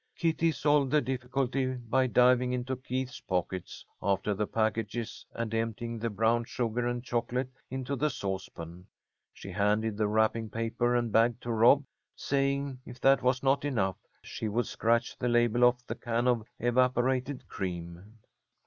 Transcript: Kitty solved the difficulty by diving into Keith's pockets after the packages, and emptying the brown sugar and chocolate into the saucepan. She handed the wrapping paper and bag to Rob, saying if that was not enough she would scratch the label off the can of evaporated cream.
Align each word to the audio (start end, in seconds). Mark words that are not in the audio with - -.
Kitty 0.15 0.51
solved 0.51 0.89
the 0.89 0.99
difficulty 0.99 1.73
by 1.75 2.07
diving 2.07 2.53
into 2.53 2.75
Keith's 2.75 3.19
pockets 3.19 3.85
after 4.01 4.33
the 4.33 4.47
packages, 4.47 5.27
and 5.35 5.53
emptying 5.53 5.99
the 5.99 6.09
brown 6.09 6.43
sugar 6.43 6.87
and 6.87 7.03
chocolate 7.03 7.51
into 7.69 7.95
the 7.95 8.09
saucepan. 8.09 8.87
She 9.31 9.51
handed 9.51 9.97
the 9.97 10.07
wrapping 10.07 10.49
paper 10.49 10.95
and 10.95 11.11
bag 11.11 11.39
to 11.41 11.51
Rob, 11.51 11.83
saying 12.15 12.79
if 12.83 12.99
that 13.01 13.21
was 13.21 13.43
not 13.43 13.63
enough 13.63 13.97
she 14.23 14.47
would 14.47 14.65
scratch 14.65 15.15
the 15.19 15.29
label 15.29 15.63
off 15.63 15.85
the 15.85 15.93
can 15.93 16.27
of 16.27 16.47
evaporated 16.59 17.47
cream. 17.47 18.17